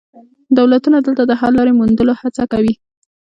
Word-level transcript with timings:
دولتونه 0.57 0.97
دلته 1.05 1.23
د 1.27 1.31
حل 1.39 1.53
لارې 1.57 1.73
موندلو 1.79 2.13
هڅه 2.21 2.43
کوي 2.53 2.73